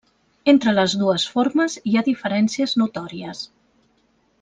Entre 0.53 0.73
les 0.77 0.95
dues 1.01 1.25
formes 1.35 1.77
hi 1.91 1.95
ha 2.01 2.05
diferències 2.11 2.77
notòries. 2.85 3.47